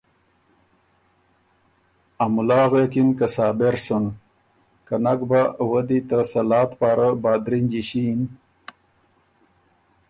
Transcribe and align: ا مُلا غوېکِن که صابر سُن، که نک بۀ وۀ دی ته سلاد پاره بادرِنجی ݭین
ا 2.23 2.25
مُلا 2.33 2.61
غوېکِن 2.69 3.09
که 3.17 3.27
صابر 3.35 3.75
سُن، 3.85 4.05
که 4.87 4.95
نک 5.03 5.19
بۀ 5.29 5.41
وۀ 5.69 5.81
دی 5.87 5.99
ته 6.07 6.17
سلاد 6.31 6.71
پاره 6.79 7.09
بادرِنجی 7.23 7.81
ݭین 7.89 8.21